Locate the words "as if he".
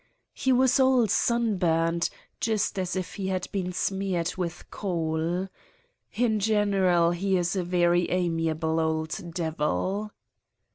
2.79-3.27